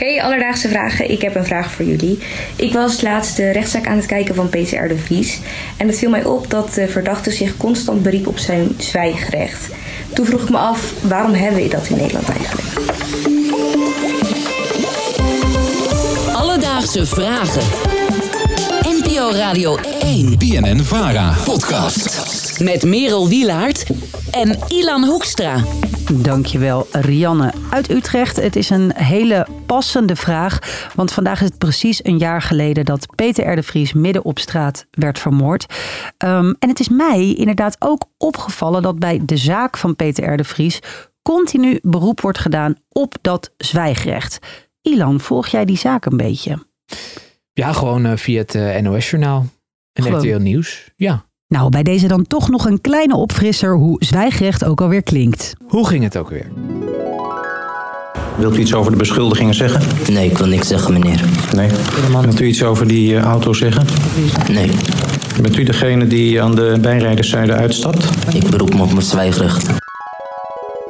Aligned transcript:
Hey 0.00 0.22
Alledaagse 0.22 0.68
Vragen, 0.68 1.10
ik 1.10 1.22
heb 1.22 1.34
een 1.34 1.44
vraag 1.44 1.70
voor 1.70 1.84
jullie. 1.84 2.18
Ik 2.56 2.72
was 2.72 3.00
laatst 3.00 3.36
de 3.36 3.50
rechtszaak 3.50 3.86
aan 3.86 3.96
het 3.96 4.06
kijken 4.06 4.34
van 4.34 4.48
Peter 4.48 4.84
R. 4.84 4.88
de 4.88 4.96
Vries. 4.96 5.38
En 5.76 5.86
het 5.86 5.98
viel 5.98 6.10
mij 6.10 6.24
op 6.24 6.50
dat 6.50 6.74
de 6.74 6.88
verdachte 6.88 7.30
zich 7.30 7.56
constant 7.56 8.02
beriep 8.02 8.26
op 8.26 8.38
zijn 8.38 8.74
zwijgrecht. 8.78 9.68
Toen 10.14 10.26
vroeg 10.26 10.42
ik 10.42 10.50
me 10.50 10.56
af, 10.56 10.92
waarom 11.02 11.34
hebben 11.34 11.62
we 11.62 11.68
dat 11.68 11.88
in 11.88 11.96
Nederland 11.96 12.28
eigenlijk? 12.28 12.68
Alledaagse 16.32 17.06
Vragen. 17.06 17.62
NPO 18.82 19.30
Radio 19.32 19.76
1. 20.02 20.38
BNN 20.38 20.80
Vara. 20.80 21.34
Podcast. 21.44 22.60
Met 22.60 22.84
Merel 22.84 23.28
Wielaert 23.28 23.84
en 24.30 24.58
Ilan 24.68 25.04
Hoekstra. 25.04 25.64
Dankjewel, 26.14 26.86
Rianne 26.92 27.52
uit 27.70 27.90
Utrecht. 27.90 28.36
Het 28.36 28.56
is 28.56 28.70
een 28.70 28.92
hele 28.94 29.46
passende 29.66 30.16
vraag, 30.16 30.58
want 30.94 31.12
vandaag 31.12 31.40
is 31.40 31.46
het 31.46 31.58
precies 31.58 32.04
een 32.04 32.18
jaar 32.18 32.42
geleden 32.42 32.84
dat 32.84 33.06
Peter 33.14 33.52
R. 33.52 33.56
de 33.56 33.62
Vries 33.62 33.92
midden 33.92 34.24
op 34.24 34.38
straat 34.38 34.86
werd 34.90 35.18
vermoord. 35.18 35.66
Ehm, 36.16 36.52
en 36.58 36.68
het 36.68 36.80
is 36.80 36.88
mij 36.88 37.34
inderdaad 37.34 37.76
ook 37.78 38.04
opgevallen 38.18 38.82
dat 38.82 38.98
bij 38.98 39.20
de 39.22 39.36
zaak 39.36 39.76
van 39.76 39.96
Peter 39.96 40.32
R. 40.32 40.36
de 40.36 40.44
Vries 40.44 40.78
continu 41.22 41.78
beroep 41.82 42.20
wordt 42.20 42.38
gedaan 42.38 42.74
op 42.88 43.16
dat 43.20 43.52
zwijgrecht. 43.56 44.38
Ilan, 44.82 45.20
volg 45.20 45.46
jij 45.46 45.64
die 45.64 45.78
zaak 45.78 46.04
een 46.04 46.16
beetje? 46.16 46.66
Ja, 47.52 47.72
gewoon 47.72 48.06
eh, 48.06 48.16
via 48.16 48.40
het 48.40 48.54
eh, 48.54 48.80
NOS-journaal 48.80 49.46
en 49.92 50.02
Gewoon. 50.02 50.18
RTL 50.18 50.42
Nieuws. 50.42 50.90
Ja. 50.96 51.28
Nou, 51.54 51.70
bij 51.70 51.82
deze 51.82 52.08
dan 52.08 52.26
toch 52.26 52.48
nog 52.48 52.64
een 52.66 52.80
kleine 52.80 53.16
opfrisser 53.16 53.74
hoe 53.76 53.96
zwijgrecht 54.04 54.64
ook 54.64 54.80
alweer 54.80 55.02
klinkt. 55.02 55.54
Hoe 55.68 55.86
ging 55.86 56.02
het 56.04 56.16
ook 56.16 56.30
weer? 56.30 56.46
Wilt 58.36 58.56
u 58.56 58.60
iets 58.60 58.74
over 58.74 58.90
de 58.92 58.96
beschuldigingen 58.96 59.54
zeggen? 59.54 59.82
Nee, 60.12 60.30
ik 60.30 60.38
wil 60.38 60.46
niks 60.46 60.68
zeggen, 60.68 60.92
meneer. 60.92 61.24
Nee. 61.54 61.68
Wilt 62.20 62.40
u 62.40 62.46
iets 62.46 62.62
over 62.62 62.88
die 62.88 63.16
eh, 63.16 63.22
auto 63.22 63.52
zeggen? 63.52 63.86
Nee, 64.52 64.70
Bent 65.42 65.56
u 65.56 65.62
degene 65.64 66.06
die 66.06 66.42
aan 66.42 66.54
de 66.54 66.78
bijrijderszijde 66.80 67.52
uitstapt? 67.52 68.08
ik 68.34 68.50
beroep 68.50 68.74
me 68.74 68.82
op 68.82 68.92
mijn 68.92 69.02
zwijgrecht. 69.02 69.68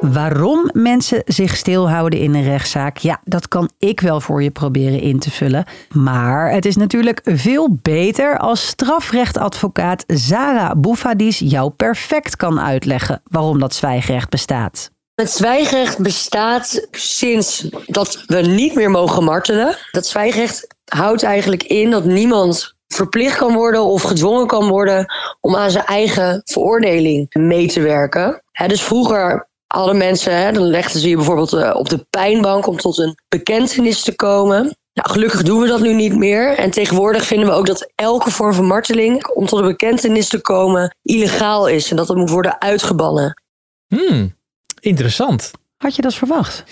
Waarom 0.01 0.69
mensen 0.73 1.21
zich 1.25 1.55
stilhouden 1.55 2.19
in 2.19 2.33
een 2.33 2.43
rechtszaak, 2.43 2.97
ja, 2.97 3.21
dat 3.23 3.47
kan 3.47 3.69
ik 3.79 3.99
wel 3.99 4.21
voor 4.21 4.43
je 4.43 4.51
proberen 4.51 5.01
in 5.01 5.19
te 5.19 5.31
vullen. 5.31 5.65
Maar 5.93 6.51
het 6.51 6.65
is 6.65 6.75
natuurlijk 6.75 7.21
veel 7.23 7.77
beter 7.81 8.37
als 8.37 8.67
strafrechtadvocaat 8.67 10.03
Zara 10.07 10.75
Boufadis 10.75 11.39
jou 11.39 11.69
perfect 11.69 12.35
kan 12.35 12.59
uitleggen 12.59 13.21
waarom 13.23 13.59
dat 13.59 13.75
zwijgrecht 13.75 14.29
bestaat. 14.29 14.91
Het 15.15 15.31
zwijgrecht 15.31 15.97
bestaat 15.97 16.87
sinds 16.91 17.69
dat 17.85 18.23
we 18.25 18.41
niet 18.41 18.75
meer 18.75 18.91
mogen 18.91 19.23
martelen. 19.23 19.75
Dat 19.91 20.05
zwijgrecht 20.05 20.67
houdt 20.85 21.23
eigenlijk 21.23 21.63
in 21.63 21.89
dat 21.91 22.05
niemand 22.05 22.75
verplicht 22.87 23.37
kan 23.37 23.53
worden 23.53 23.83
of 23.83 24.01
gedwongen 24.01 24.47
kan 24.47 24.67
worden 24.67 25.13
om 25.39 25.55
aan 25.55 25.71
zijn 25.71 25.85
eigen 25.85 26.41
veroordeling 26.43 27.33
mee 27.33 27.67
te 27.67 27.81
werken. 27.81 28.43
Dus 28.67 28.81
vroeger 28.81 29.49
hadden 29.77 29.97
mensen, 29.97 30.37
hè, 30.37 30.51
dan 30.51 30.63
legden 30.63 31.01
ze 31.01 31.09
je 31.09 31.15
bijvoorbeeld 31.15 31.53
eh, 31.53 31.75
op 31.75 31.89
de 31.89 32.05
pijnbank 32.09 32.67
om 32.67 32.77
tot 32.77 32.97
een 32.97 33.17
bekentenis 33.29 34.01
te 34.01 34.15
komen. 34.15 34.75
Nou, 34.93 35.09
gelukkig 35.09 35.43
doen 35.43 35.61
we 35.61 35.67
dat 35.67 35.81
nu 35.81 35.93
niet 35.93 36.15
meer. 36.15 36.57
En 36.57 36.71
tegenwoordig 36.71 37.25
vinden 37.25 37.47
we 37.47 37.53
ook 37.53 37.65
dat 37.65 37.91
elke 37.95 38.31
vorm 38.31 38.53
van 38.53 38.65
marteling 38.65 39.27
om 39.27 39.45
tot 39.45 39.59
een 39.59 39.67
bekentenis 39.67 40.27
te 40.27 40.41
komen 40.41 40.95
illegaal 41.01 41.67
is 41.67 41.89
en 41.89 41.95
dat 41.95 42.07
het 42.07 42.17
moet 42.17 42.29
worden 42.29 42.61
uitgebannen. 42.61 43.41
Hmm, 43.87 44.35
interessant. 44.79 45.51
Had 45.77 45.95
je 45.95 46.01
dat 46.01 46.13
verwacht? 46.13 46.63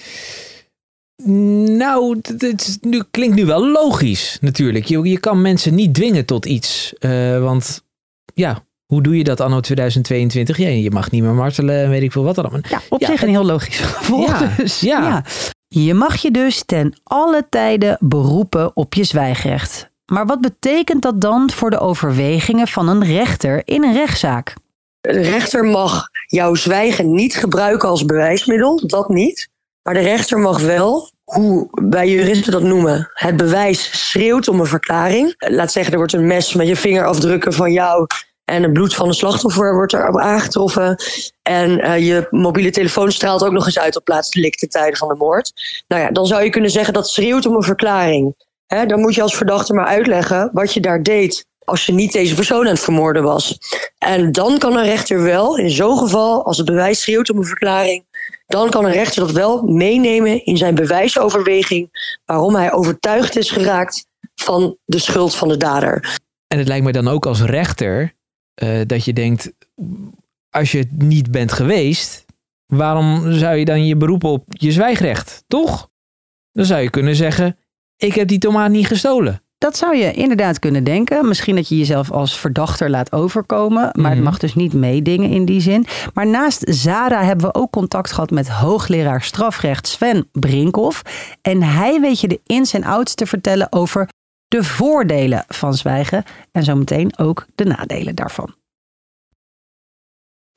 Nou, 1.24 2.20
is 2.38 2.78
nu, 2.82 3.04
klinkt 3.12 3.36
nu 3.36 3.46
wel 3.46 3.68
logisch 3.68 4.38
natuurlijk. 4.42 4.86
Je, 4.86 5.10
je 5.10 5.20
kan 5.20 5.42
mensen 5.42 5.76
niet 5.76 5.94
dwingen 5.94 6.26
tot 6.26 6.46
iets. 6.46 6.94
eh, 7.00 7.42
want 7.42 7.84
ja, 8.34 8.64
hoe 8.94 9.02
doe 9.02 9.18
je 9.18 9.24
dat 9.24 9.40
anno 9.42 9.60
2022? 9.60 10.58
Ja, 10.58 10.68
je 10.68 10.92
mag 10.92 11.12
niet 11.12 11.24
meer 11.24 11.34
martelen 11.34 11.84
en 11.84 11.90
weet 11.90 12.02
ik 12.02 12.12
veel 12.12 12.24
wat 12.24 12.38
allemaal. 12.38 12.60
Ja, 12.70 12.82
op 12.90 13.00
Ja, 13.02 13.08
zich 13.08 13.22
een 13.22 13.30
heel 13.30 13.46
logisch 13.46 13.80
gevolg. 13.86 14.40
Ja, 14.40 14.52
dus. 14.58 14.80
ja. 14.80 15.24
Je 15.68 15.94
mag 15.94 16.16
je 16.16 16.32
dus 16.32 16.64
ten 16.66 16.94
alle 17.04 17.48
tijde 17.50 17.98
beroepen 18.00 18.76
op 18.76 18.94
je 18.94 19.04
zwijgrecht. 19.04 19.90
Maar 20.06 20.26
wat 20.26 20.42
betekent 20.42 21.02
dat 21.02 21.22
dan 21.22 21.52
voor 21.52 21.70
de 21.70 21.80
overwegingen 21.80 22.68
van 22.68 22.88
een 22.88 23.04
rechter 23.04 23.62
in 23.66 23.84
een 23.84 23.94
rechtszaak? 23.94 24.54
De 25.02 25.22
rechter 25.22 25.64
mag 25.66 26.08
jouw 26.26 26.56
zwijgen 26.56 27.14
niet 27.14 27.36
gebruiken 27.36 27.90
als 27.90 28.06
bewijsmiddel, 28.06 28.82
dat 28.88 29.10
niet. 29.10 29.50
Maar 29.84 29.94
de 29.94 30.00
rechter 30.00 30.40
mag 30.40 30.62
wel, 30.62 31.12
hoe 31.24 31.68
wij 31.72 32.10
juristen 32.10 32.52
dat 32.52 32.64
noemen, 32.64 33.10
het 33.14 33.38
bewijs 33.38 34.10
schreeuwt 34.10 34.48
om 34.48 34.60
een 34.60 34.66
verklaring. 34.66 35.34
Laat 35.38 35.72
zeggen, 35.72 35.92
er 35.92 35.98
wordt 35.98 36.14
een 36.14 36.28
mes 36.28 36.54
met 36.54 36.68
je 36.68 36.76
vingerafdrukken 36.76 37.54
van 37.54 37.72
jou 37.72 38.08
en 38.50 38.64
het 38.64 38.74
bloed 38.74 38.96
van 38.96 39.08
de 39.08 39.14
slachtoffer 39.14 39.74
wordt 39.74 39.94
erop 39.94 40.20
aangetroffen. 40.20 40.96
En 41.42 41.80
eh, 41.80 42.08
je 42.08 42.28
mobiele 42.30 42.70
telefoon 42.70 43.12
straalt 43.12 43.44
ook 43.44 43.52
nog 43.52 43.66
eens 43.66 43.80
uit 43.80 43.96
op 43.96 44.04
plaatselijke 44.04 44.68
tijden 44.68 44.98
van 44.98 45.08
de 45.08 45.16
moord. 45.16 45.52
Nou 45.88 46.02
ja, 46.02 46.12
dan 46.12 46.26
zou 46.26 46.44
je 46.44 46.50
kunnen 46.50 46.72
zeggen 46.72 46.94
dat 46.94 47.10
schreeuwt 47.10 47.46
om 47.46 47.56
een 47.56 47.64
verklaring. 47.64 48.48
Dan 48.88 49.00
moet 49.00 49.16
je 49.16 49.22
als 49.22 49.36
verdachte 49.36 49.74
maar 49.74 49.86
uitleggen 49.86 50.50
wat 50.54 50.74
je 50.74 50.80
daar 50.80 51.04
deed 51.04 51.48
als 51.70 51.86
je 51.86 51.94
niet 51.94 52.12
deze 52.12 52.36
persoon 52.36 52.66
aan 52.66 52.72
het 52.72 52.80
vermoorden 52.80 53.24
was. 53.24 53.58
En 53.98 54.32
dan 54.32 54.58
kan 54.58 54.78
een 54.78 54.84
rechter 54.84 55.24
wel, 55.24 55.58
in 55.58 55.70
zo'n 55.70 55.98
geval, 55.98 56.46
als 56.46 56.58
het 56.58 56.66
bewijs 56.66 57.02
schreeuwt 57.02 57.30
om 57.30 57.38
een 57.38 57.46
verklaring, 57.46 58.06
dan 58.48 58.70
kan 58.70 58.86
een 58.86 58.92
rechter 58.92 59.22
dat 59.22 59.32
wel 59.32 59.64
meenemen 59.64 60.46
in 60.46 60.58
zijn 60.58 60.76
bewijsoverweging 60.76 61.90
waarom 62.26 62.56
hij 62.56 62.72
overtuigd 62.72 63.38
is 63.38 63.52
geraakt 63.52 64.06
van 64.36 64.78
de 64.86 65.00
schuld 65.00 65.36
van 65.36 65.48
de 65.48 65.58
dader. 65.58 66.18
En 66.48 66.58
het 66.58 66.68
lijkt 66.68 66.86
me 66.86 66.92
dan 66.92 67.08
ook 67.08 67.26
als 67.26 67.42
rechter 67.42 68.14
eh, 68.60 68.80
dat 68.86 69.06
je 69.06 69.14
denkt, 69.14 69.52
als 70.50 70.72
je 70.72 70.78
het 70.78 71.02
niet 71.02 71.32
bent 71.32 71.52
geweest, 71.52 72.26
waarom 72.66 73.32
zou 73.32 73.56
je 73.56 73.66
dan 73.66 73.86
je 73.86 73.96
beroepen 73.96 74.30
op 74.30 74.44
je 74.48 74.72
zwijgrecht? 74.72 75.44
Toch? 75.48 75.90
Dan 76.52 76.66
zou 76.66 76.82
je 76.82 76.90
kunnen 76.90 77.16
zeggen, 77.16 77.58
ik 77.98 78.14
heb 78.14 78.28
die 78.28 78.40
tomaat 78.40 78.70
niet 78.72 78.88
gestolen. 78.88 79.42
Dat 79.58 79.78
zou 79.78 79.96
je 79.96 80.12
inderdaad 80.14 80.60
kunnen 80.60 80.84
denken. 80.84 81.28
Misschien 81.28 81.56
dat 81.56 81.68
je 81.70 81.78
jezelf 81.78 82.12
als 82.12 82.40
verdachter 82.40 82.90
laat 82.90 83.12
overkomen. 83.12 83.90
Maar 83.94 84.10
het 84.10 84.20
Mhm. 84.20 84.24
mag 84.24 84.38
dus 84.38 84.56
niet 84.56 84.74
meedingen 84.74 85.30
in 85.30 85.46
die 85.46 85.62
zin. 85.62 85.86
Maar 86.14 86.28
naast 86.28 86.64
Zara 86.70 87.24
hebben 87.24 87.46
we 87.46 87.54
ook 87.54 87.72
contact 87.72 88.12
gehad 88.12 88.30
met 88.30 88.50
hoogleraar 88.50 89.22
strafrecht 89.22 89.88
Sven 89.88 90.30
Brinkhoff. 90.32 91.02
En 91.42 91.64
hij 91.64 92.00
weet 92.02 92.20
je 92.20 92.28
de 92.28 92.42
ins 92.46 92.74
en 92.74 92.84
outs 92.84 93.16
te 93.16 93.26
vertellen 93.26 93.72
over 93.72 94.10
de 94.50 94.64
voordelen 94.64 95.44
van 95.48 95.74
zwijgen. 95.74 96.24
En 96.52 96.64
zometeen 96.64 97.18
ook 97.18 97.46
de 97.56 97.66
nadelen 97.66 98.16
daarvan. 98.16 98.58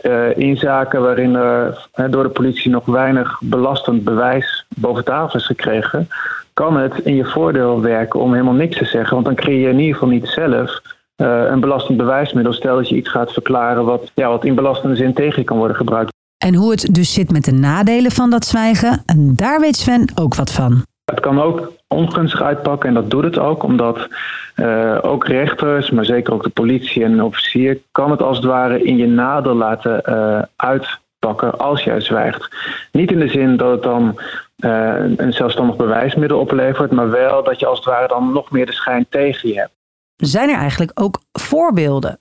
eh, 0.02 0.36
in 0.36 0.56
zaken 0.56 1.02
waarin 1.02 1.34
er 1.34 1.88
hè, 1.92 2.08
door 2.08 2.22
de 2.22 2.28
politie 2.28 2.70
nog 2.70 2.84
weinig 2.84 3.40
belastend 3.40 4.04
bewijs 4.04 4.66
boven 4.76 5.04
tafel 5.04 5.38
is 5.38 5.46
gekregen, 5.46 6.08
kan 6.52 6.76
het 6.76 6.98
in 6.98 7.14
je 7.14 7.24
voordeel 7.24 7.80
werken 7.80 8.20
om 8.20 8.32
helemaal 8.32 8.54
niks 8.54 8.78
te 8.78 8.84
zeggen. 8.84 9.14
Want 9.14 9.26
dan 9.26 9.34
creëer 9.34 9.60
je 9.60 9.68
in 9.68 9.78
ieder 9.78 9.94
geval 9.94 10.08
niet 10.08 10.26
zelf 10.26 10.80
eh, 11.16 11.44
een 11.50 11.60
belastend 11.60 11.98
bewijsmiddel. 11.98 12.52
Stel 12.52 12.76
dat 12.76 12.88
je 12.88 12.96
iets 12.96 13.10
gaat 13.10 13.32
verklaren 13.32 13.84
wat, 13.84 14.10
ja, 14.14 14.28
wat 14.28 14.44
in 14.44 14.54
belastende 14.54 14.96
zin 14.96 15.14
tegen 15.14 15.38
je 15.38 15.44
kan 15.44 15.58
worden 15.58 15.76
gebruikt. 15.76 16.12
En 16.44 16.54
hoe 16.54 16.70
het 16.70 16.94
dus 16.94 17.12
zit 17.12 17.32
met 17.32 17.44
de 17.44 17.52
nadelen 17.52 18.10
van 18.10 18.30
dat 18.30 18.44
zwijgen. 18.44 19.02
En 19.06 19.34
daar 19.36 19.60
weet 19.60 19.76
Sven 19.76 20.10
ook 20.14 20.34
wat 20.34 20.52
van. 20.52 20.82
Het 21.04 21.20
kan 21.20 21.40
ook 21.40 21.72
ongunstig 21.88 22.42
uitpakken 22.42 22.88
en 22.88 22.94
dat 22.94 23.10
doet 23.10 23.24
het 23.24 23.38
ook, 23.38 23.62
omdat 23.62 24.08
eh, 24.54 24.98
ook 25.02 25.26
rechters, 25.26 25.90
maar 25.90 26.04
zeker 26.04 26.32
ook 26.32 26.42
de 26.42 26.48
politie 26.48 27.04
en 27.04 27.12
een 27.12 27.22
officier, 27.22 27.78
kan 27.92 28.10
het 28.10 28.22
als 28.22 28.36
het 28.36 28.46
ware 28.46 28.82
in 28.82 28.96
je 28.96 29.06
nadeel 29.06 29.54
laten 29.54 30.04
eh, 30.04 30.42
uitpakken 30.56 31.58
als 31.58 31.84
jij 31.84 32.00
zwijgt. 32.00 32.48
Niet 32.92 33.10
in 33.10 33.18
de 33.18 33.28
zin 33.28 33.56
dat 33.56 33.70
het 33.70 33.82
dan 33.82 34.20
eh, 34.56 34.94
een 35.16 35.32
zelfstandig 35.32 35.76
bewijsmiddel 35.76 36.38
oplevert, 36.38 36.90
maar 36.90 37.10
wel 37.10 37.44
dat 37.44 37.60
je 37.60 37.66
als 37.66 37.78
het 37.78 37.88
ware 37.88 38.08
dan 38.08 38.32
nog 38.32 38.50
meer 38.50 38.66
de 38.66 38.72
schijn 38.72 39.06
tegen 39.08 39.48
je 39.48 39.58
hebt. 39.58 39.72
Zijn 40.16 40.48
er 40.48 40.58
eigenlijk 40.58 40.90
ook 40.94 41.20
voorbeelden? 41.32 42.18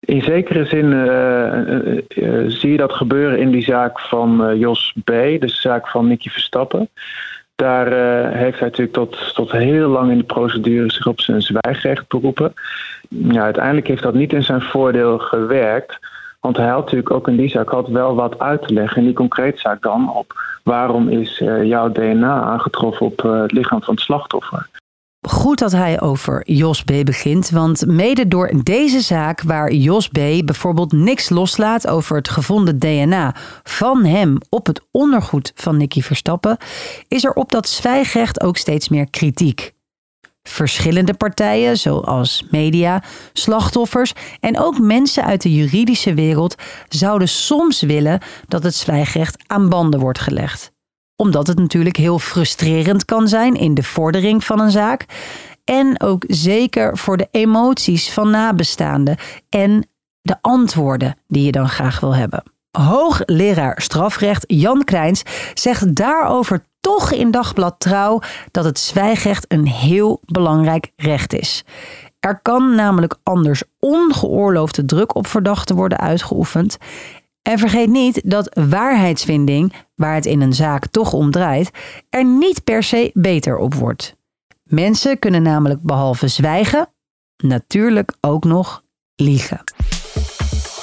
In 0.00 0.22
zekere 0.22 0.64
zin 0.64 0.90
zie 2.50 2.70
je 2.70 2.76
dat 2.76 2.92
gebeuren 2.92 3.38
in 3.38 3.50
die 3.50 3.62
zaak 3.62 4.00
van 4.00 4.58
Jos 4.58 4.94
B., 5.04 5.10
dus 5.10 5.40
de 5.40 5.60
zaak 5.60 5.88
van 5.88 6.06
Nicky 6.06 6.28
Verstappen. 6.28 6.88
Daar 7.60 7.86
eh, 7.86 8.36
heeft 8.36 8.58
hij 8.58 8.68
natuurlijk 8.68 8.92
tot, 8.92 9.34
tot 9.34 9.52
heel 9.52 9.88
lang 9.88 10.10
in 10.10 10.18
de 10.18 10.24
procedure 10.24 10.92
zich 10.92 11.06
op 11.06 11.20
zijn 11.20 11.42
zwijgrecht 11.42 12.08
beroepen. 12.08 12.52
Uiteindelijk 13.32 13.86
heeft 13.86 14.02
dat 14.02 14.14
niet 14.14 14.32
in 14.32 14.42
zijn 14.42 14.62
voordeel 14.62 15.18
gewerkt. 15.18 15.98
Want 16.40 16.56
hij 16.56 16.68
had 16.68 16.80
natuurlijk 16.80 17.10
ook 17.10 17.28
in 17.28 17.36
die 17.36 17.48
zaak 17.48 17.68
had 17.68 17.88
wel 17.88 18.14
wat 18.14 18.38
uit 18.38 18.66
te 18.66 18.74
leggen. 18.74 18.98
In 18.98 19.04
die 19.04 19.14
concrete 19.14 19.60
zaak 19.60 19.82
dan 19.82 20.12
op 20.14 20.32
waarom 20.62 21.08
is 21.08 21.40
eh, 21.40 21.64
jouw 21.64 21.92
DNA 21.92 22.40
aangetroffen 22.40 23.06
op 23.06 23.24
eh, 23.24 23.40
het 23.40 23.52
lichaam 23.52 23.82
van 23.82 23.94
het 23.94 24.02
slachtoffer. 24.02 24.68
Goed 25.28 25.58
dat 25.58 25.72
hij 25.72 26.00
over 26.00 26.50
Jos 26.50 26.82
B. 26.82 26.92
begint, 27.04 27.50
want 27.50 27.86
mede 27.86 28.28
door 28.28 28.52
deze 28.62 29.00
zaak 29.00 29.42
waar 29.42 29.72
Jos 29.72 30.08
B. 30.08 30.12
bijvoorbeeld 30.44 30.92
niks 30.92 31.28
loslaat 31.28 31.86
over 31.86 32.16
het 32.16 32.28
gevonden 32.28 32.78
DNA 32.78 33.34
van 33.62 34.04
hem 34.04 34.38
op 34.48 34.66
het 34.66 34.80
ondergoed 34.90 35.52
van 35.54 35.76
Nicky 35.76 36.02
Verstappen, 36.02 36.56
is 37.08 37.24
er 37.24 37.32
op 37.32 37.52
dat 37.52 37.68
zwijgrecht 37.68 38.40
ook 38.40 38.56
steeds 38.56 38.88
meer 38.88 39.10
kritiek. 39.10 39.72
Verschillende 40.42 41.14
partijen, 41.14 41.76
zoals 41.76 42.46
media, 42.50 43.02
slachtoffers 43.32 44.12
en 44.40 44.58
ook 44.58 44.78
mensen 44.78 45.24
uit 45.24 45.42
de 45.42 45.54
juridische 45.54 46.14
wereld, 46.14 46.54
zouden 46.88 47.28
soms 47.28 47.82
willen 47.82 48.20
dat 48.48 48.62
het 48.62 48.74
zwijgrecht 48.74 49.44
aan 49.46 49.68
banden 49.68 50.00
wordt 50.00 50.18
gelegd 50.18 50.72
omdat 51.20 51.46
het 51.46 51.58
natuurlijk 51.58 51.96
heel 51.96 52.18
frustrerend 52.18 53.04
kan 53.04 53.28
zijn 53.28 53.54
in 53.54 53.74
de 53.74 53.82
vordering 53.82 54.44
van 54.44 54.60
een 54.60 54.70
zaak. 54.70 55.06
En 55.64 56.00
ook 56.00 56.24
zeker 56.26 56.98
voor 56.98 57.16
de 57.16 57.28
emoties 57.30 58.12
van 58.12 58.30
nabestaanden 58.30 59.16
en 59.48 59.88
de 60.22 60.36
antwoorden 60.40 61.16
die 61.26 61.44
je 61.44 61.52
dan 61.52 61.68
graag 61.68 62.00
wil 62.00 62.14
hebben. 62.14 62.42
Hoogleraar 62.70 63.82
strafrecht 63.82 64.44
Jan 64.46 64.84
Krijns 64.84 65.22
zegt 65.54 65.94
daarover 65.94 66.64
toch 66.80 67.12
in 67.12 67.30
Dagblad 67.30 67.74
Trouw 67.78 68.20
dat 68.50 68.64
het 68.64 68.78
zwijgrecht 68.78 69.44
een 69.48 69.66
heel 69.66 70.20
belangrijk 70.24 70.92
recht 70.96 71.32
is. 71.32 71.64
Er 72.20 72.40
kan 72.42 72.74
namelijk 72.74 73.16
anders 73.22 73.62
ongeoorloofde 73.78 74.84
druk 74.84 75.14
op 75.14 75.26
verdachten 75.26 75.76
worden 75.76 75.98
uitgeoefend. 75.98 76.76
En 77.42 77.58
vergeet 77.58 77.88
niet 77.88 78.20
dat 78.24 78.60
waarheidsvinding, 78.68 79.72
waar 79.94 80.14
het 80.14 80.26
in 80.26 80.40
een 80.40 80.52
zaak 80.52 80.86
toch 80.86 81.12
om 81.12 81.30
draait, 81.30 81.70
er 82.08 82.24
niet 82.24 82.64
per 82.64 82.82
se 82.82 83.10
beter 83.14 83.56
op 83.56 83.74
wordt. 83.74 84.16
Mensen 84.62 85.18
kunnen 85.18 85.42
namelijk 85.42 85.82
behalve 85.82 86.28
zwijgen, 86.28 86.88
natuurlijk 87.36 88.14
ook 88.20 88.44
nog 88.44 88.82
liegen. 89.16 89.64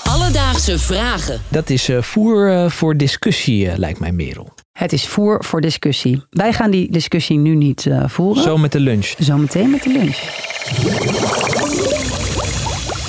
Alledaagse 0.04 0.80
vragen. 0.80 1.42
Dat 1.48 1.70
is 1.70 1.90
uh, 1.90 2.02
voer 2.02 2.52
uh, 2.52 2.70
voor 2.70 2.98
discussie, 2.98 3.66
uh, 3.66 3.74
lijkt 3.76 4.00
mij, 4.00 4.12
Merel. 4.12 4.54
Het 4.72 4.94
is 4.94 5.08
voer 5.08 5.44
voor 5.44 5.62
discussie. 5.62 6.24
Wij 6.30 6.54
gaan 6.54 6.72
die 6.72 6.92
discussie 6.92 7.38
nu 7.38 7.56
niet 7.56 7.90
voeren. 8.06 8.44
Zo 8.44 8.58
met 8.58 8.72
de 8.72 8.80
lunch. 8.80 9.14
Zometeen 9.18 9.70
met 9.70 9.84
de 9.84 9.90
lunch. 9.90 10.18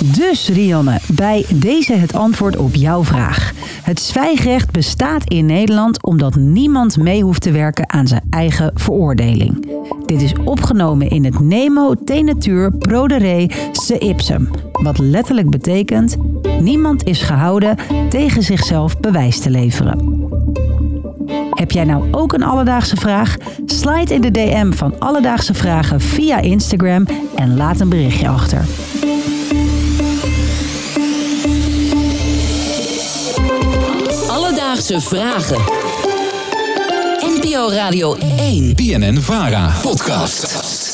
Dus 0.05 0.49
Rianne, 0.49 1.01
bij 1.13 1.45
deze 1.55 1.93
het 1.93 2.15
antwoord 2.15 2.57
op 2.57 2.75
jouw 2.75 3.05
vraag. 3.05 3.53
Het 3.83 4.01
zwijgrecht 4.01 4.71
bestaat 4.71 5.25
in 5.25 5.47
Nederland 5.47 6.03
omdat 6.03 6.35
niemand 6.35 6.97
mee 6.97 7.23
hoeft 7.23 7.43
te 7.43 7.51
werken 7.51 7.91
aan 7.91 8.07
zijn 8.07 8.23
eigen 8.31 8.71
veroordeling. 8.75 9.69
Dit 10.07 10.23
is 10.23 10.33
opgenomen 10.45 11.11
in 11.11 11.25
het 11.25 11.41
Nemo 11.41 11.95
Tenatur 12.05 12.73
Prodere 12.73 13.51
Se 13.73 13.99
Ipsum, 13.99 14.51
wat 14.73 14.99
letterlijk 14.99 15.51
betekent: 15.51 16.17
niemand 16.61 17.05
is 17.05 17.23
gehouden 17.23 17.77
tegen 18.09 18.43
zichzelf 18.43 19.01
bewijs 19.01 19.39
te 19.39 19.51
leveren. 19.51 20.27
Heb 21.51 21.71
jij 21.71 21.85
nou 21.85 22.09
ook 22.11 22.33
een 22.33 22.43
alledaagse 22.43 22.97
vraag? 22.97 23.37
Slide 23.67 24.15
in 24.15 24.21
de 24.21 24.31
DM 24.31 24.73
van 24.73 24.99
Alledaagse 24.99 25.55
Vragen 25.55 26.01
via 26.01 26.41
Instagram 26.41 27.07
en 27.35 27.57
laat 27.57 27.81
een 27.81 27.89
berichtje 27.89 28.29
achter. 28.29 28.65
Alledaagse 34.79 35.01
Vragen. 35.01 35.61
NPO 37.37 37.71
Radio 37.71 38.17
1. 38.39 38.75
BNN 38.75 39.21
Vara. 39.21 39.73
Podcast. 39.83 40.88